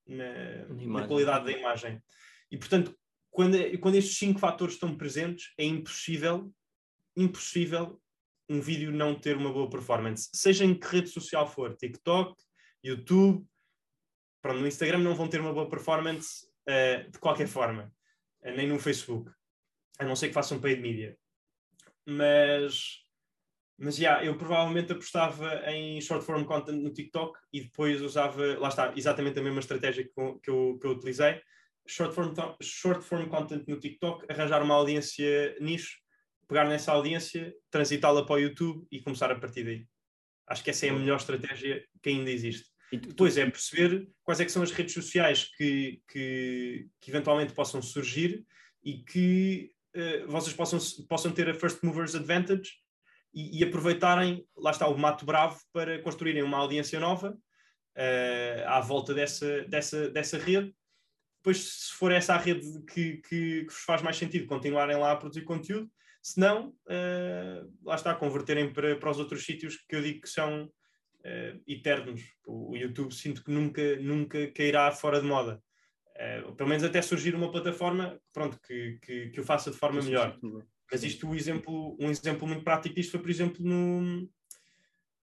[0.07, 2.01] na, na qualidade da imagem.
[2.49, 2.97] E, portanto,
[3.29, 6.51] quando, quando estes cinco fatores estão presentes, é impossível,
[7.15, 8.01] impossível
[8.49, 10.27] um vídeo não ter uma boa performance.
[10.33, 12.35] Seja em que rede social for, TikTok,
[12.83, 13.45] YouTube,
[14.41, 17.93] pronto, no Instagram não vão ter uma boa performance uh, de qualquer forma,
[18.41, 19.31] uh, nem no Facebook,
[19.99, 21.15] a não ser que façam paid media.
[22.07, 23.03] Mas
[23.77, 28.57] mas já, yeah, eu provavelmente apostava em short form content no TikTok e depois usava,
[28.57, 31.39] lá está, exatamente a mesma estratégia que, que, eu, que eu utilizei.
[31.85, 35.99] Short form, short form content no TikTok, arranjar uma audiência nicho,
[36.47, 39.85] pegar nessa audiência, transitá-la para o YouTube e começar a partir daí.
[40.47, 42.65] Acho que essa é a melhor estratégia que ainda existe.
[42.91, 47.53] E depois é perceber quais é que são as redes sociais que, que, que eventualmente
[47.53, 48.43] possam surgir
[48.83, 52.71] e que uh, vocês possam, possam ter a first movers advantage
[53.39, 58.79] e, e, aproveitarem, lá está, o Mato Bravo para construírem uma audiência nova uh, à
[58.79, 60.73] volta dessa, dessa, dessa rede
[61.47, 65.13] depois, se for essa a rede que, que, que vos faz mais sentido, continuarem lá
[65.13, 65.89] a produzir conteúdo.
[66.21, 70.29] Se não, uh, lá está, converterem para, para os outros sítios que eu digo que
[70.29, 72.21] são uh, eternos.
[72.45, 75.61] O, o, YouTube sinto que nunca, nunca cairá fora de moda.
[76.17, 80.01] Uh, pelo menos até surgir uma plataforma pronto, que, que, que o faça de forma
[80.01, 80.37] melhor.
[80.91, 84.29] Mas isto, um exemplo, um exemplo muito prático disto foi, por exemplo, no,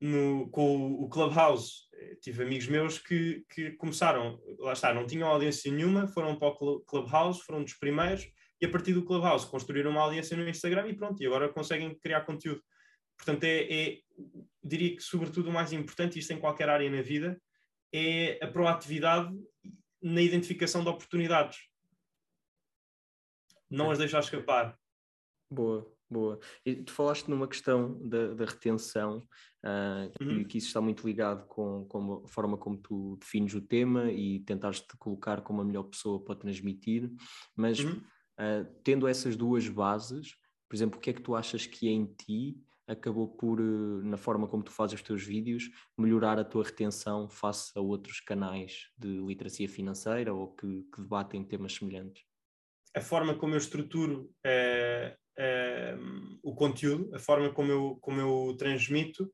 [0.01, 1.83] no, com o Clubhouse.
[2.21, 6.81] Tive amigos meus que, que começaram, lá está, não tinham audiência nenhuma, foram para o
[6.81, 8.27] Clubhouse, foram dos primeiros,
[8.59, 11.97] e a partir do Clubhouse construíram uma audiência no Instagram e pronto, e agora conseguem
[11.99, 12.61] criar conteúdo.
[13.15, 13.97] Portanto, é, é
[14.63, 17.39] diria que, sobretudo, o mais importante, isto em qualquer área na vida,
[17.93, 19.33] é a proatividade
[20.01, 21.59] na identificação de oportunidades.
[23.69, 24.77] Não as deixar escapar.
[25.53, 26.39] Boa, boa.
[26.65, 29.19] E tu falaste numa questão da, da retenção,
[29.63, 30.43] uh, que, uhum.
[30.45, 34.39] que, isso está muito ligado com, com a forma como tu defines o tema e
[34.39, 37.11] tentares te colocar como a melhor pessoa para transmitir,
[37.55, 38.01] mas uhum.
[38.39, 40.35] uh, tendo essas duas bases,
[40.67, 44.17] por exemplo, o que é que tu achas que em ti acabou por, uh, na
[44.17, 48.87] forma como tu fazes os teus vídeos, melhorar a tua retenção face a outros canais
[48.97, 52.23] de literacia financeira ou que, que debatem temas semelhantes?
[52.95, 55.22] A forma como eu estruturo uh,
[56.43, 59.31] o conteúdo, a forma como eu, como eu transmito,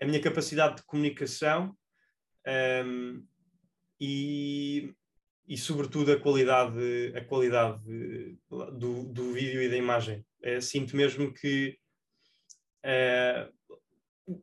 [0.00, 1.76] a minha capacidade de comunicação
[2.84, 3.24] um,
[4.00, 4.94] e,
[5.46, 7.82] e, sobretudo, a qualidade, a qualidade
[8.48, 10.24] do, do vídeo e da imagem.
[10.42, 11.76] É, sinto mesmo que
[12.84, 13.52] uh,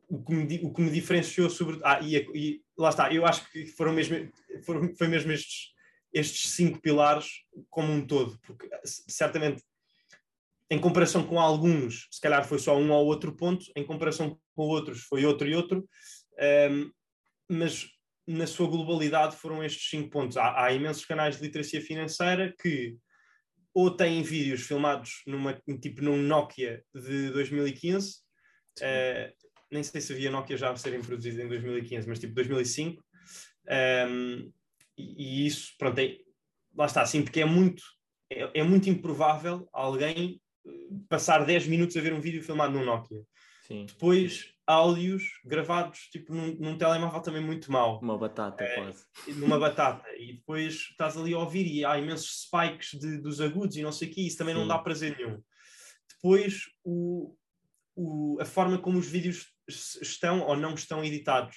[0.08, 1.80] o, que me, o que me diferenciou sobre.
[1.82, 4.30] Ah, e, e, lá está, eu acho que foram mesmo,
[4.64, 5.72] foram, foi mesmo estes,
[6.12, 9.62] estes cinco pilares como um todo, porque certamente
[10.70, 14.62] em comparação com alguns, se calhar foi só um ou outro ponto, em comparação com
[14.62, 15.88] outros foi outro e outro,
[16.70, 16.90] um,
[17.48, 17.86] mas
[18.26, 20.36] na sua globalidade foram estes cinco pontos.
[20.36, 22.96] Há, há, imensos canais de literacia financeira que
[23.72, 28.14] ou têm vídeos filmados numa, tipo num Nokia de 2015, uh,
[28.80, 29.32] eh,
[29.70, 33.04] nem sei se havia Nokia já a serem produzidos em 2015, mas tipo 2005,
[34.08, 34.50] um,
[34.96, 36.16] e, e, isso, pronto, é,
[36.74, 37.82] lá está, assim, porque é muito,
[38.32, 40.40] é, é muito improvável alguém
[41.08, 43.22] passar 10 minutos a ver um vídeo filmado num Nokia.
[43.66, 43.86] Sim.
[43.86, 48.00] Depois, áudios gravados tipo num, num telemóvel também muito mau.
[48.00, 49.04] Uma batata, é, quase.
[49.36, 50.04] Numa batata.
[50.16, 53.92] E depois estás ali a ouvir e há imensos spikes de, dos agudos e não
[53.92, 54.60] sei o que, isso também Sim.
[54.60, 55.42] não dá prazer nenhum.
[56.14, 57.36] Depois, o,
[57.94, 61.56] o, a forma como os vídeos estão ou não estão editados.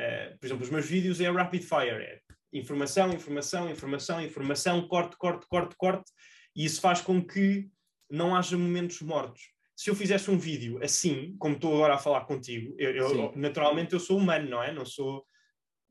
[0.00, 2.20] Uh, por exemplo, os meus vídeos é rapid fire, é
[2.52, 6.10] informação, informação, informação, informação, corte, corte, corte, corte,
[6.56, 7.70] e isso faz com que
[8.12, 9.50] não haja momentos mortos.
[9.74, 13.94] Se eu fizesse um vídeo assim, como estou agora a falar contigo, eu, eu naturalmente
[13.94, 14.70] eu sou humano, não é?
[14.70, 15.26] Não sou.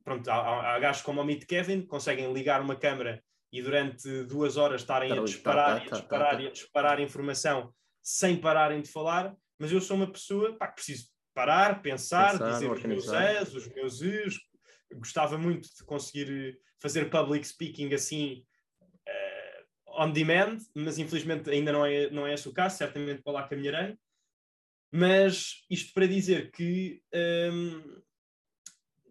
[0.03, 4.23] Pronto, há, há gajos como o Meet Kevin que conseguem ligar uma câmera e durante
[4.25, 6.99] duas horas estarem a disparar, tá, tá, e a disparar tá, tá, e a disparar
[6.99, 12.31] informação sem pararem de falar, mas eu sou uma pessoa pá, que preciso parar, pensar,
[12.31, 14.35] pensar dizer os meus es, os meus is.
[14.93, 18.43] Gostava muito de conseguir fazer public speaking assim
[19.97, 23.47] on demand, mas infelizmente ainda não é, não é esse o caso, certamente para lá
[23.47, 23.95] caminharei.
[24.91, 27.01] Mas isto para dizer que
[27.53, 28.01] um,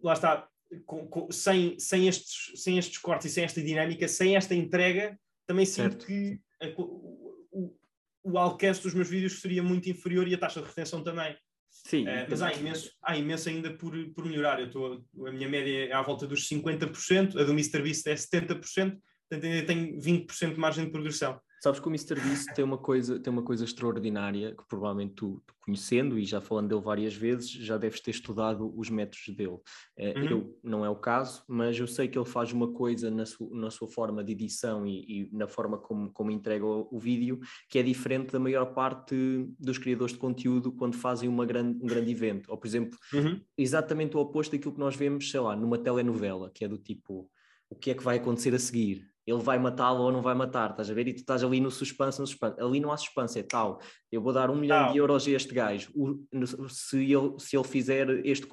[0.03, 0.47] lá está,
[0.85, 5.19] com, com, sem, sem, estes, sem estes cortes e sem esta dinâmica, sem esta entrega,
[5.47, 6.07] também sinto certo.
[6.07, 7.75] que a, o,
[8.23, 11.37] o, alcance dos meus vídeos seria muito inferior e a taxa de retenção também.
[11.71, 12.03] Sim.
[12.03, 14.61] Uh, mas há imenso, há imenso ainda por, por melhorar.
[14.61, 18.99] Eu estou, a minha média é à volta dos 50%, a do MrBeast é 70%,
[19.31, 21.41] portanto ainda tenho 20% de margem de progressão.
[21.63, 25.55] Sabes que o MrBeast tem uma coisa, tem uma coisa extraordinária que provavelmente tu, tu,
[25.61, 29.59] conhecendo e já falando dele várias vezes, já deves ter estudado os métodos dele.
[29.95, 30.25] É, uhum.
[30.25, 33.51] Eu não é o caso, mas eu sei que ele faz uma coisa na, su,
[33.55, 37.39] na sua forma de edição e, e, na forma como, como entrega o, o, vídeo
[37.69, 39.15] que é diferente da maior parte
[39.59, 42.51] dos criadores de conteúdo quando fazem uma grande, um grande evento.
[42.51, 43.39] Ou, por exemplo, uhum.
[43.59, 47.31] exatamente o oposto daquilo que nós vemos, sei lá, numa telenovela, que é do tipo
[47.71, 49.10] o que é que vai acontecer a seguir?
[49.27, 51.09] Ele vai matá-lo ou não vai matar, estás a ver?
[51.09, 52.61] E tu estás ali no suspense, no suspense.
[52.61, 53.81] Ali não há suspense, é tal.
[54.11, 54.93] Eu vou dar um milhão não.
[54.93, 56.27] de euros a este gajo o,
[56.69, 58.47] se, ele, se ele fizer este,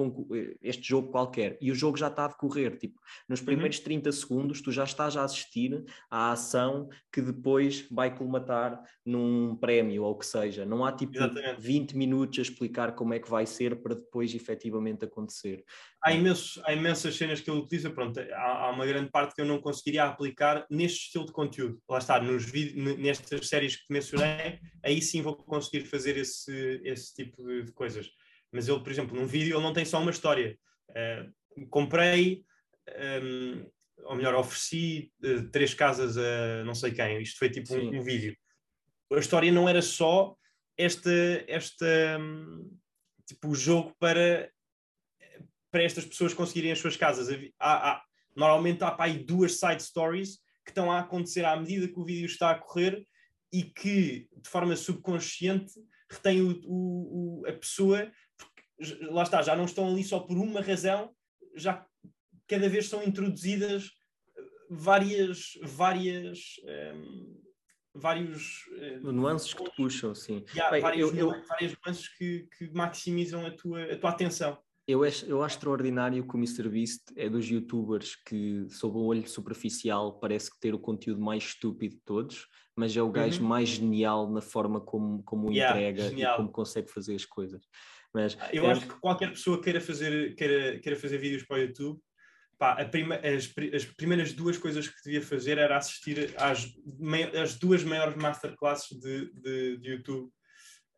[0.62, 1.58] este jogo qualquer.
[1.60, 2.78] E o jogo já está a decorrer.
[2.78, 3.46] Tipo, nos uhum.
[3.46, 3.84] primeiros uhum.
[3.84, 10.04] 30 segundos, tu já estás a assistir à ação que depois vai colmatar num prémio
[10.04, 10.66] ou o que seja.
[10.66, 11.62] Não há tipo Exatamente.
[11.62, 15.64] 20 minutos a explicar como é que vai ser para depois efetivamente acontecer.
[16.04, 17.90] Há, imensos, há imensas cenas que ele utiliza.
[17.90, 21.82] Pronto, há, há uma grande parte que eu não conseguiria aplicar neste estilo de conteúdo.
[21.90, 27.14] Lá está, nos nestas séries que te mencionei, aí sim vou conseguir fazer esse, esse
[27.14, 28.10] tipo de, de coisas.
[28.52, 30.58] Mas ele, por exemplo, num vídeo, ele não tem só uma história.
[30.90, 32.46] Uh, comprei
[33.24, 33.66] um,
[34.04, 37.22] ou melhor, ofereci uh, três casas a não sei quem.
[37.22, 38.36] Isto foi tipo um, um, vídeo.
[39.12, 40.36] A história não era só
[40.78, 41.12] esta,
[41.48, 42.78] esta um,
[43.26, 44.52] tipo, o jogo para,
[45.72, 47.28] para estas pessoas conseguirem as suas casas.
[47.60, 48.04] Há, há,
[48.36, 52.06] normalmente há para aí duas side stories que estão a acontecer à medida que o
[52.06, 53.06] vídeo está a correr
[53.52, 55.74] e que, de forma subconsciente,
[56.10, 60.38] retém o, o, o, a pessoa, porque lá está, já não estão ali só por
[60.38, 61.14] uma razão,
[61.56, 61.86] já
[62.48, 63.92] cada vez são introduzidas
[64.70, 66.56] várias, várias
[66.94, 67.48] um,
[67.98, 68.68] vários
[69.04, 70.46] uh, nuances que te puxam, sim.
[70.72, 71.48] Bem, várias, eu, eu...
[71.48, 74.58] várias nuances que, que maximizam a tua, a tua atenção.
[74.88, 79.28] Eu acho, eu acho extraordinário que o MrBeast é dos youtubers que, sob o olho
[79.28, 83.50] superficial, parece que ter o conteúdo mais estúpido de todos, mas é o gajo uhum.
[83.50, 86.36] mais genial na forma como, como yeah, entrega genial.
[86.36, 87.62] e como consegue fazer as coisas.
[88.14, 88.72] Mas, eu é...
[88.72, 92.00] acho que qualquer pessoa queira fazer, queira, queira fazer vídeos para o YouTube,
[92.58, 96.66] pá, prima, as, as, primeiras duas coisas que devia fazer era assistir às,
[97.42, 100.32] às duas maiores masterclasses de, de, de YouTube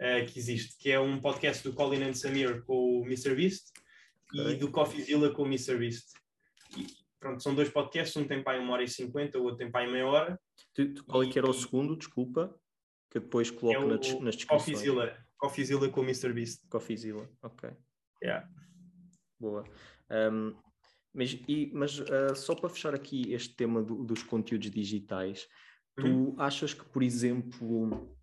[0.02, 3.72] uh, que existe, que é um podcast do Colin and Samir com o MrBeast
[4.32, 4.54] okay.
[4.54, 6.14] e do CoffeeZilla com o MrBeast.
[6.78, 6.88] E,
[7.20, 9.90] pronto, são dois podcasts, um tem para uma hora e cinquenta, o outro tem para
[9.90, 10.40] meia hora.
[10.74, 12.56] Tu, tu, qual é que era o segundo, desculpa?
[13.12, 14.48] Que depois coloco é o, nas, nas descrições.
[14.48, 16.68] CoffeeZilla, CoffeeZilla com o MrBeast.
[16.70, 17.72] CoffeeZilla, ok.
[18.22, 18.48] Yeah.
[19.40, 19.64] Boa.
[20.12, 20.56] Um,
[21.14, 25.48] mas, e, mas uh, só para fechar aqui este tema do, dos conteúdos digitais,
[25.96, 26.36] tu uhum.
[26.38, 28.16] achas que, por exemplo,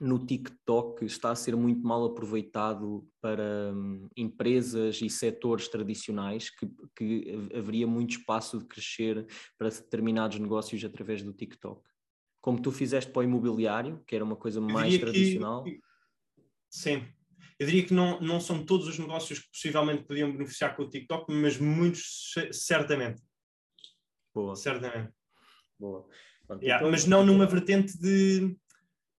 [0.00, 6.68] no TikTok está a ser muito mal aproveitado para um, empresas e setores tradicionais, que,
[6.94, 9.26] que haveria muito espaço de crescer
[9.58, 11.82] para determinados negócios através do TikTok?
[12.40, 15.64] Como tu fizeste para o imobiliário, que era uma coisa mais tradicional?
[15.64, 15.80] Que,
[16.70, 17.02] sim,
[17.58, 20.88] eu diria que não, não são todos os negócios que possivelmente podiam beneficiar com o
[20.90, 23.22] TikTok, mas muitos certamente.
[24.34, 24.54] Boa.
[24.54, 25.12] Certamente.
[25.78, 26.06] Boa.
[26.46, 26.90] Pronto, yeah, então...
[26.90, 28.56] Mas não numa vertente de,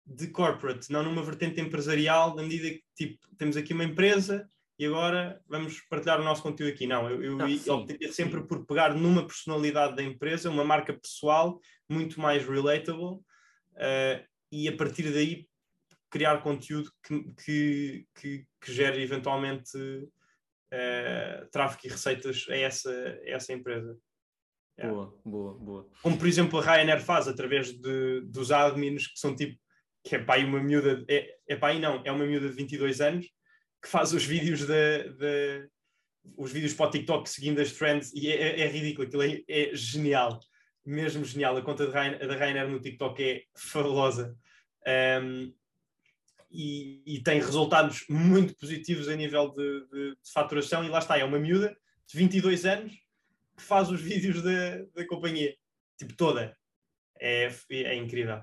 [0.08, 4.86] de corporate, não numa vertente empresarial, na medida que tipo, temos aqui uma empresa e
[4.86, 6.88] agora vamos partilhar o nosso conteúdo aqui.
[6.88, 12.22] Não, eu, eu optei sempre por pegar numa personalidade da empresa, uma marca pessoal, muito
[12.22, 15.48] mais relatable, uh, e a partir daí
[16.10, 23.30] criar conteúdo que, que, que, que gere eventualmente uh, tráfego e receitas a essa, a
[23.30, 23.98] essa empresa.
[24.80, 24.94] Yeah.
[24.94, 25.90] Boa, boa, boa.
[26.04, 29.60] Como por exemplo a Ryanair faz através de, dos admins que são tipo,
[30.08, 33.26] que é aí uma miúda, é, é aí não, é uma miúda de 22 anos
[33.82, 34.74] que faz os vídeos da,
[36.38, 39.44] os vídeos para o TikTok seguindo as trends e é, é, é ridículo, aquilo é,
[39.48, 40.40] é, genial,
[40.86, 41.58] mesmo genial.
[41.58, 44.36] A conta da Ryanair no TikTok é fabulosa.
[45.22, 45.54] Um,
[46.50, 50.84] e, e, tem resultados muito positivos a nível de, de, de, faturação.
[50.84, 52.94] E lá está, é uma miúda de 22 anos
[53.58, 55.54] que faz os vídeos da, da companhia,
[55.98, 56.56] tipo toda.
[57.20, 58.42] É, é incrível.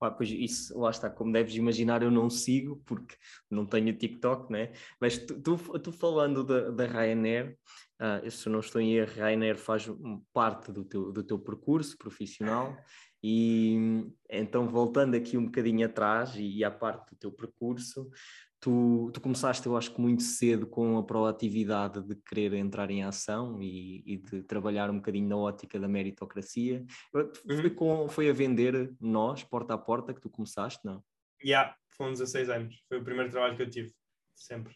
[0.00, 3.16] Ah, pois isso, lá está, como deves imaginar, eu não sigo porque
[3.50, 4.72] não tenho TikTok, né?
[5.00, 7.56] Mas tu, tu, tu falando da, da Ryanair,
[8.00, 9.88] uh, se não estou em erro, Ryanair faz
[10.32, 12.76] parte do teu, do teu percurso profissional
[13.28, 18.08] e então, voltando aqui um bocadinho atrás e, e à parte do teu percurso,
[18.60, 23.02] tu, tu começaste, eu acho que muito cedo, com a proatividade de querer entrar em
[23.02, 26.86] ação e, e de trabalhar um bocadinho na ótica da meritocracia.
[27.12, 27.32] Uhum.
[27.60, 31.02] Foi, com, foi a vender nós, porta a porta, que tu começaste, não?
[31.42, 32.84] Já, yeah, foram 16 anos.
[32.88, 33.92] Foi o primeiro trabalho que eu tive,
[34.36, 34.72] sempre.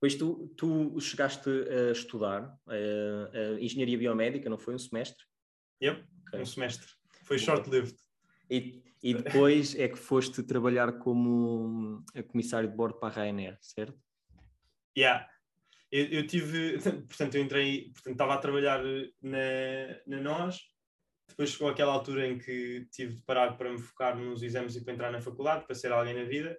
[0.00, 5.24] Pois tu, tu chegaste a estudar a, eh, a engenharia biomédica, não foi um semestre?
[5.80, 6.40] Yep, okay.
[6.40, 6.88] um semestre.
[7.22, 7.96] Foi short-lived.
[8.50, 13.98] E, e depois é que foste trabalhar como comissário de bordo para a Ryanair, certo?
[14.96, 15.28] Yeah.
[15.90, 18.82] Eu, eu, tive, portanto, eu entrei, portanto, estava a trabalhar
[19.20, 19.38] na,
[20.06, 20.60] na NOS,
[21.28, 24.84] depois chegou aquela altura em que tive de parar para me focar nos exames e
[24.84, 26.58] para entrar na faculdade, para ser alguém na vida.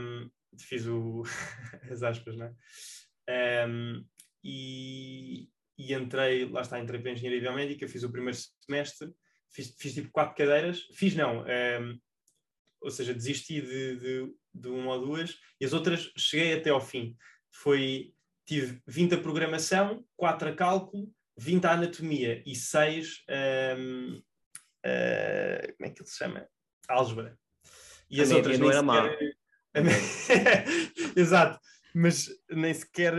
[0.00, 1.22] Um, fiz o,
[1.90, 3.66] as aspas, não é?
[3.66, 4.04] Um,
[4.42, 9.12] e, e entrei, lá está, entrei para a Engenharia Biomédica, fiz o primeiro semestre,
[9.50, 11.98] fiz, fiz tipo quatro cadeiras, fiz não, um, ehm,
[12.80, 16.80] ou seja, desisti de, de, de, uma ou duas, e as outras cheguei até ao
[16.80, 17.16] fim.
[17.50, 18.12] Foi,
[18.46, 23.24] tive 20 a programação, 4 a cálculo, 20 a anatomia e 6
[23.78, 24.22] um,
[24.86, 26.46] uh, como é que ele se chama?
[26.88, 27.38] Álgebra.
[28.10, 29.34] E a as outras não era sequer...
[31.16, 31.58] Exato
[31.94, 33.14] mas nem sequer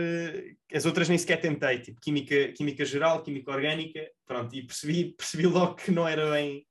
[0.72, 5.46] as outras nem sequer tentei, tipo química, química geral, química orgânica, pronto, e percebi, percebi
[5.46, 6.66] logo que não era bem,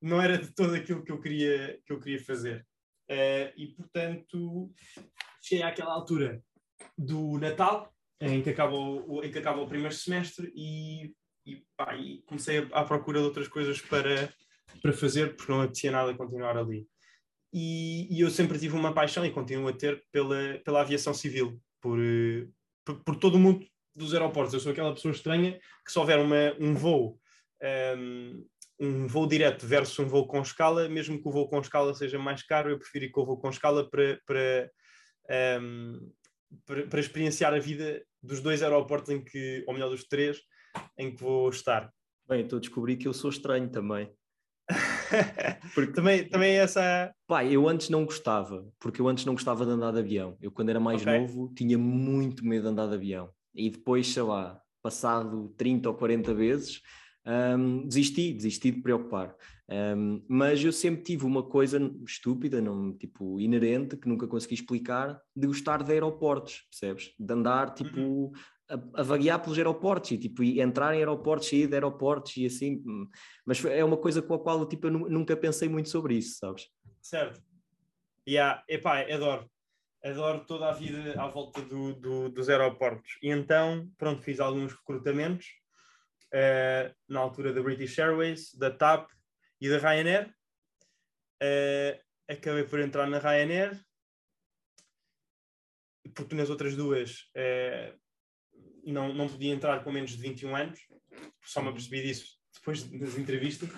[0.00, 2.64] não era de todo aquilo que eu queria, que eu queria fazer.
[3.10, 4.70] Uh, e portanto,
[5.42, 6.40] cheguei àquela altura
[6.96, 11.12] do Natal, em que acaba o, em que acaba o primeiro semestre, e,
[11.44, 14.32] e, pá, e comecei à procura de outras coisas para,
[14.80, 16.86] para fazer, porque não apetecia nada continuar ali.
[17.52, 21.60] E, e, eu sempre tive uma paixão e continuo a ter pela, pela aviação civil,
[21.80, 21.98] por,
[22.84, 24.52] por, por, todo o mundo dos aeroportos.
[24.52, 27.18] Eu sou aquela pessoa estranha que se houver uma, um voo,
[27.98, 28.46] um,
[28.78, 32.18] um, voo direto versus um voo com escala, mesmo que o voo com escala seja
[32.18, 34.70] mais caro, eu prefiro que o voo com escala para, para,
[35.60, 36.12] um,
[36.66, 40.38] para, para experienciar a vida dos dois aeroportos em que, ou melhor, dos três,
[40.98, 41.90] em que vou estar.
[42.28, 44.12] Bem, estou a descobrir que eu sou estranho também.
[45.74, 47.12] porque também, também é essa.
[47.26, 50.36] Pai, eu antes não gostava, porque eu antes não gostava de andar de avião.
[50.40, 51.20] Eu, quando era mais okay.
[51.20, 53.30] novo, tinha muito medo de andar de avião.
[53.54, 56.80] E depois, sei lá, passado 30 ou 40 vezes,
[57.26, 59.34] um, desisti, desisti de preocupar.
[59.70, 65.20] Um, mas eu sempre tive uma coisa estúpida, não, tipo, inerente, que nunca consegui explicar,
[65.36, 67.12] de gostar de aeroportos, percebes?
[67.18, 68.32] De andar, tipo, uhum.
[68.68, 72.82] A, a vaguear pelos aeroportos e, tipo, entrar em aeroportos, sair de aeroportos e assim.
[72.86, 73.08] Hum,
[73.44, 76.68] mas é uma coisa com a qual, tipo, eu nunca pensei muito sobre isso, sabes?
[77.00, 77.42] Certo.
[78.28, 78.62] Yeah.
[78.68, 79.50] Epá, adoro.
[80.04, 83.18] Adoro toda a vida à volta do, do, dos aeroportos.
[83.22, 85.46] E então, pronto, fiz alguns recrutamentos
[86.32, 89.10] uh, na altura da British Airways, da TAP
[89.60, 90.28] e da Ryanair.
[91.42, 91.98] Uh,
[92.28, 93.80] acabei por entrar na Ryanair,
[96.14, 97.98] porque nas outras duas uh,
[98.92, 100.80] não, não podia entrar com menos de 21 anos,
[101.44, 103.68] só me apercebi disso depois das entrevistas.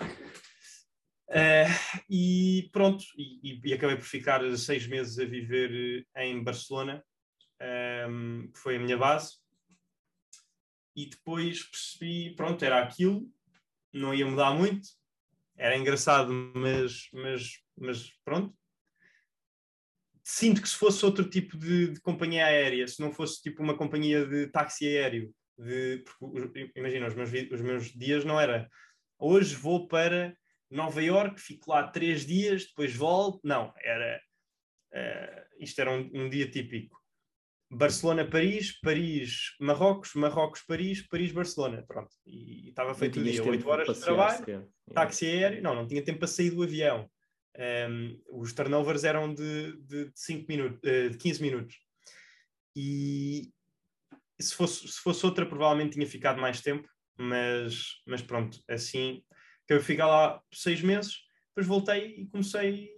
[1.29, 7.03] Uh, e pronto, e, e, acabei por ficar seis meses a viver em Barcelona,
[8.09, 9.41] um, que foi a minha base
[10.95, 13.27] e depois percebi, pronto, era aquilo,
[13.93, 14.87] não ia mudar muito,
[15.57, 18.55] era engraçado, mas, mas, mas pronto.
[20.23, 23.75] Sinto que se fosse outro tipo de, de companhia aérea, se não fosse tipo uma
[23.75, 28.69] companhia de táxi aéreo, de, porque, imagina, os meus, os meus dias não era
[29.21, 30.35] hoje vou para
[30.69, 33.39] Nova York, fico lá três dias, depois volto.
[33.43, 34.19] Não, era
[34.93, 36.99] uh, isto era um, um, dia típico.
[37.69, 41.85] Barcelona-Paris, Paris-Marrocos, Marrocos-Paris, Paris-Barcelona.
[41.87, 42.09] Pronto.
[42.25, 45.61] E estava feito o dia, 8 horas de trabalho, táxi aéreo.
[45.61, 47.09] Não, não tinha tempo para sair do avião.
[47.57, 51.75] Um, os turnovers eram de, de, 5 minutos, uh, de 15 minutos.
[52.75, 53.51] E
[54.39, 56.87] se fosse, se fosse outra, provavelmente tinha ficado mais tempo,
[57.17, 59.23] mas, mas pronto, assim
[59.67, 62.89] que eu ficar lá seis meses, depois voltei e comecei,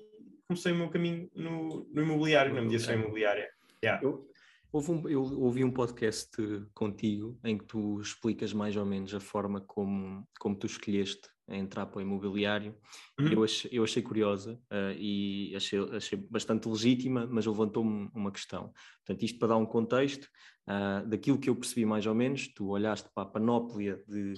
[0.48, 3.50] comecei o meu caminho no, no imobiliário, na mediação imobiliária.
[3.84, 4.04] Yeah.
[4.04, 4.28] Eu,
[4.74, 6.36] Houve um, eu ouvi um podcast
[6.74, 11.86] contigo em que tu explicas mais ou menos a forma como, como tu escolheste entrar
[11.86, 12.76] para o imobiliário.
[13.20, 13.28] Uhum.
[13.28, 18.74] Eu, achei, eu achei curiosa uh, e achei, achei bastante legítima, mas levantou-me uma questão.
[19.06, 20.28] Portanto, isto para dar um contexto,
[20.68, 24.34] uh, daquilo que eu percebi mais ou menos, tu olhaste para a panóplia de,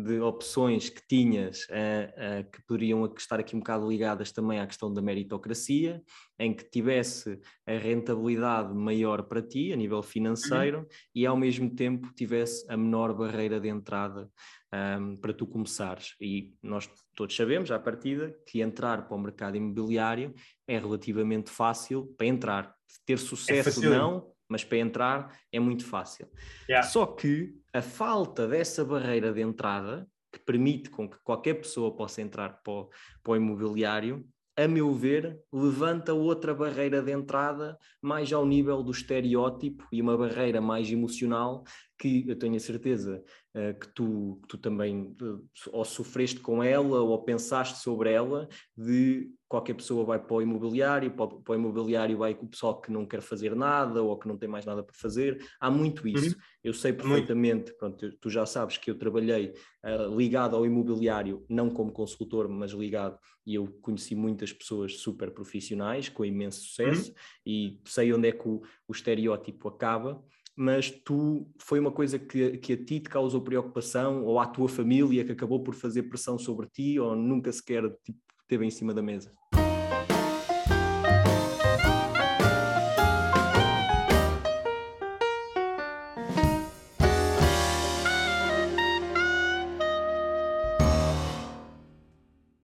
[0.00, 4.66] de opções que tinhas uh, uh, que poderiam estar aqui um bocado ligadas também à
[4.66, 6.02] questão da meritocracia,
[6.38, 10.86] em que tivesse a rentabilidade maior para ti a nível financeiro uhum.
[11.14, 14.28] e ao mesmo tempo tivesse a menor barreira de entrada
[14.72, 16.14] um, ehm, para tu começares.
[16.20, 20.34] E nós todos sabemos, à partida, que entrar para o mercado imobiliário
[20.66, 22.74] é relativamente fácil para entrar.
[23.04, 26.28] Ter sucesso é não, mas para entrar é muito fácil.
[26.68, 26.86] Yeah.
[26.86, 32.20] Só que a falta dessa barreira de entrada, que permite com que qualquer pessoa possa
[32.20, 32.90] entrar para o,
[33.22, 34.26] para o imobiliário,
[34.56, 40.18] a meu ver, levanta outra barreira de entrada mais ao nível do estereótipo e uma
[40.18, 41.64] barreira mais emocional
[41.98, 43.22] que eu tenho a certeza
[43.54, 48.48] uh, que, tu, que tu também uh, ou sofreste com ela ou pensaste sobre ela,
[48.76, 52.48] de qualquer pessoa vai para o imobiliário, para o, para o imobiliário vai com o
[52.48, 55.44] pessoal que não quer fazer nada ou que não tem mais nada para fazer.
[55.58, 56.36] Há muito isso.
[56.36, 56.42] Uhum.
[56.62, 59.52] Eu sei perfeitamente, pronto, tu já sabes que eu trabalhei
[59.84, 65.32] uh, ligado ao imobiliário, não como consultor, mas ligado, e eu conheci muitas pessoas super
[65.32, 67.16] profissionais com imenso sucesso uhum.
[67.44, 70.22] e sei onde é que o, o estereótipo acaba
[70.56, 74.68] mas tu foi uma coisa que, que a ti te causou preocupação ou à tua
[74.68, 78.18] família que acabou por fazer pressão sobre ti ou nunca sequer tipo,
[78.50, 79.32] teve em cima da mesa?